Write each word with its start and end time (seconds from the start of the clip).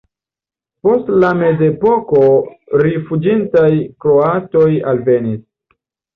Post 0.85 1.11
la 1.23 1.29
mezepoko 1.41 2.23
rifuĝintaj 2.85 3.69
kroatoj 4.07 4.67
alvenis. 4.95 5.47